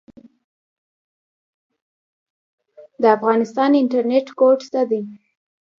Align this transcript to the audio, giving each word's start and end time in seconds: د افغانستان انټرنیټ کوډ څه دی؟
د 3.01 3.03
افغانستان 3.17 3.69
انټرنیټ 3.81 4.27
کوډ 4.39 4.59
څه 4.71 4.81
دی؟ 4.89 5.01